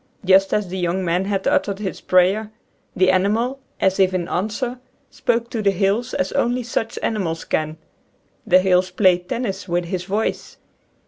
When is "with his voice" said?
9.67-10.57